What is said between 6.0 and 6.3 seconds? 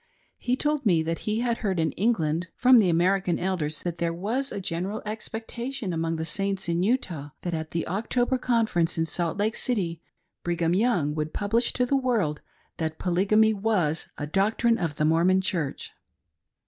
the